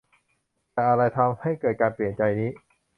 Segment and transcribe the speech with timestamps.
[0.73, 2.49] แต่อะไรทำให้เกิดการเปลี่ยนใจนี้